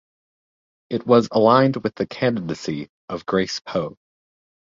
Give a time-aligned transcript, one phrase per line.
[0.89, 3.99] It was aligned with the candidacy of Grace Poe.